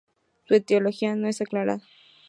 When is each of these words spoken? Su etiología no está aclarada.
Su 0.45 0.55
etiología 0.55 1.15
no 1.15 1.27
está 1.27 1.43
aclarada. 1.43 1.83